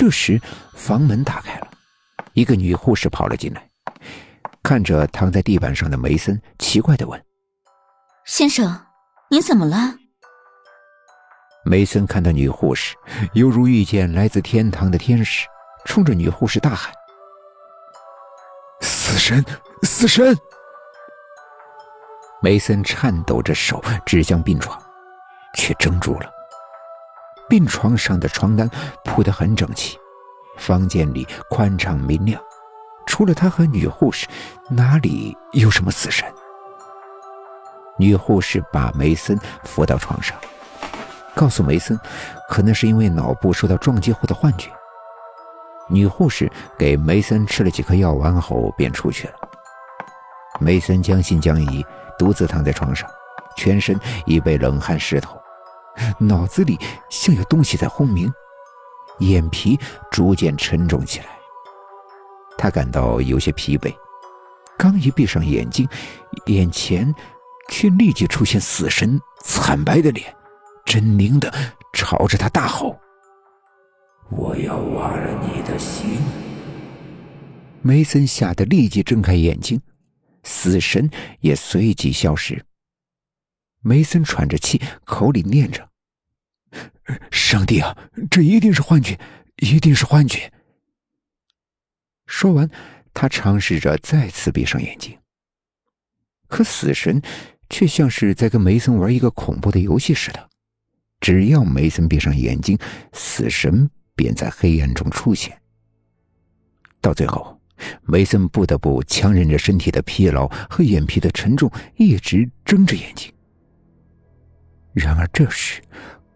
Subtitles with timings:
[0.00, 0.40] 这时，
[0.72, 1.68] 房门打开了，
[2.32, 3.68] 一个女护士跑了进来，
[4.62, 7.22] 看着躺在地板上的梅森，奇怪的问
[8.24, 8.86] ：“先生，
[9.28, 9.96] 您怎么了？”
[11.66, 12.96] 梅森看到女护士，
[13.34, 15.46] 犹如遇见来自天堂的天使，
[15.84, 16.90] 冲着女护士大喊
[18.80, 19.44] ：“死神，
[19.82, 20.34] 死神！”
[22.40, 24.82] 梅森颤抖着手指向病床，
[25.54, 26.39] 却怔住了。
[27.50, 28.70] 病床上的床单
[29.04, 29.98] 铺得很整齐，
[30.56, 32.40] 房间里宽敞明亮，
[33.06, 34.28] 除了他和女护士，
[34.68, 36.32] 哪里有什么死神？
[37.98, 40.38] 女护士把梅森扶到床上，
[41.34, 41.98] 告诉梅森，
[42.48, 44.70] 可能是因为脑部受到撞击后的幻觉。
[45.88, 49.34] 女护士给梅森吃了几颗药丸后便出去了。
[50.60, 51.84] 梅森将信将疑，
[52.16, 53.10] 独自躺在床上，
[53.56, 55.39] 全身已被冷汗湿透。
[56.18, 56.78] 脑子里
[57.08, 58.32] 像有东西在轰鸣，
[59.18, 59.78] 眼皮
[60.10, 61.26] 逐渐沉重起来。
[62.58, 63.94] 他感到有些疲惫，
[64.76, 65.88] 刚一闭上眼睛，
[66.46, 67.14] 眼前
[67.70, 70.34] 却立即出现死神惨白的脸，
[70.84, 71.52] 狰狞的
[71.92, 72.98] 朝着他大吼
[74.30, 76.18] ：“我要挖了你的心！”
[77.82, 79.80] 梅森吓得立即睁开眼睛，
[80.42, 82.62] 死神也随即消失。
[83.82, 85.88] 梅森喘着气，口里念着
[87.30, 87.96] ：“上帝啊，
[88.30, 89.18] 这一定是幻觉，
[89.56, 90.52] 一定是幻觉。”
[92.26, 92.70] 说完，
[93.12, 95.18] 他尝试着再次闭上眼睛。
[96.46, 97.20] 可死神
[97.68, 100.48] 却像是在跟梅森玩一个恐怖的游戏似的，
[101.20, 102.78] 只要梅森闭上眼睛，
[103.12, 105.60] 死神便在黑暗中出现。
[107.00, 107.60] 到最后，
[108.02, 113.32] 梅森不得不强忍着身体的疲劳和眼皮的沉重，一直睁着眼睛。
[114.92, 115.80] 然而，这时，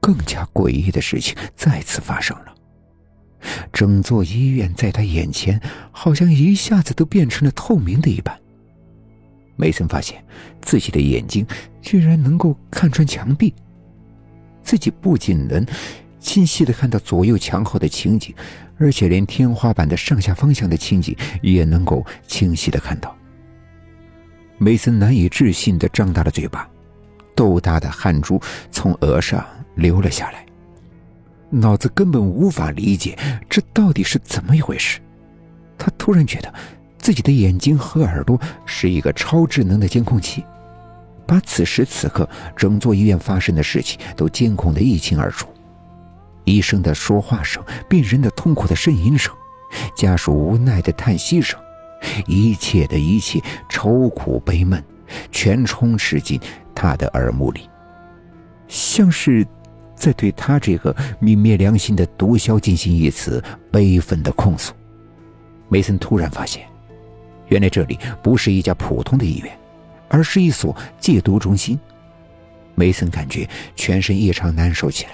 [0.05, 2.55] 更加诡异的事情再次发生了。
[3.72, 5.58] 整座医院在他眼前，
[5.91, 8.38] 好像一下子都变成了透明的一般。
[9.56, 10.22] 梅森发现
[10.60, 11.47] 自己的眼睛
[11.81, 13.54] 居然能够看穿墙壁，
[14.62, 15.66] 自己不仅能
[16.21, 18.34] 清晰的看到左右墙后的情景，
[18.76, 23.16] 而且连天花板的上下方向的情景也能够清晰的看到。
[24.59, 26.69] 梅森难以置信的张大了嘴巴。
[27.34, 28.41] 豆大的汗珠
[28.71, 30.44] 从额上留了下来，
[31.50, 33.18] 脑子根本无法理解
[33.48, 35.00] 这到底是怎么一回事。
[35.76, 36.52] 他突然觉得
[36.98, 40.44] 自己的眼睛和耳朵是一个超智能的监控器，
[41.26, 45.48] 把此时此刻整座医院发生的事情都监控的一清二楚。
[46.44, 49.34] 医生的说话声，病人的痛苦的呻吟声，
[49.96, 51.58] 家属无奈的叹息声，
[52.26, 54.82] 一切的一切愁苦悲闷，
[55.30, 56.41] 全充斥进。
[56.76, 57.70] 他的耳目里，
[58.66, 59.46] 像是
[59.94, 64.72] 在对他这个泯灭良心的毒枭进行一次悲愤的控诉。
[65.69, 66.62] 梅森突然发现，
[67.49, 69.59] 原来这里不是一家普通的医院，
[70.09, 71.78] 而是一所戒毒中心。
[72.75, 75.12] 梅森感觉全身异常难受起来，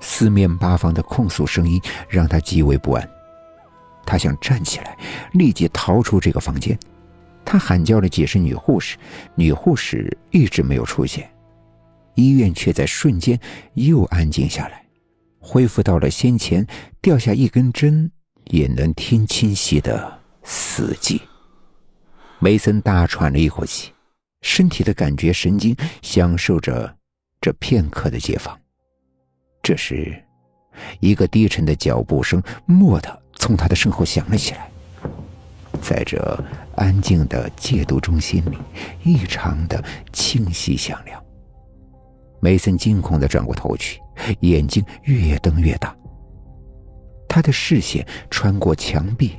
[0.00, 3.08] 四面八方的控诉声音让他极为不安。
[4.04, 4.96] 他想站起来，
[5.32, 6.78] 立即逃出这个房间。
[7.44, 8.96] 他喊叫了几声女护士，
[9.34, 11.28] 女护士一直没有出现，
[12.16, 13.38] 医院却在瞬间
[13.74, 14.84] 又安静下来，
[15.38, 16.66] 恢复到了先前
[17.00, 18.10] 掉下一根针
[18.46, 21.20] 也能听清晰的死寂。
[22.38, 23.92] 梅森大喘了一口气，
[24.42, 26.96] 身体的感觉神经享受着
[27.40, 28.58] 这片刻的解放。
[29.62, 30.14] 这时，
[31.00, 34.70] 一个低沉的脚步声蓦地从他的身后响了起来。
[35.82, 36.44] 在这
[36.76, 38.58] 安静的戒毒中心里，
[39.02, 39.82] 异常的
[40.12, 41.25] 清晰响亮。
[42.40, 44.00] 梅森惊恐的转过头去，
[44.40, 45.94] 眼睛越瞪越大。
[47.28, 49.32] 他的视线穿过墙壁，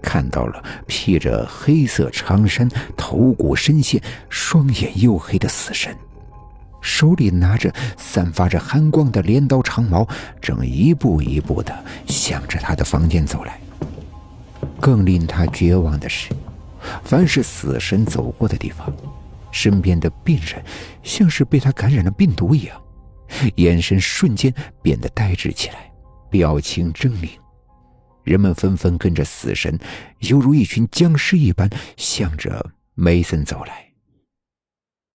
[0.00, 5.94] 看到了披着黑色长衫、头骨深陷、双眼黝黑的死神，
[6.80, 10.06] 手里拿着散发着寒光的镰刀长矛，
[10.40, 13.60] 正一步一步的向着他的房间走来。
[14.80, 16.30] 更令他绝望的是，
[17.02, 18.90] 凡是死神走过的地方，
[19.56, 20.62] 身边的病人
[21.02, 22.78] 像是被他感染了病毒一样，
[23.54, 25.90] 眼神瞬间变得呆滞起来，
[26.30, 27.30] 表情狰狞。
[28.22, 29.78] 人们纷纷跟着死神，
[30.18, 33.85] 犹如一群僵尸一般，向着梅森走来。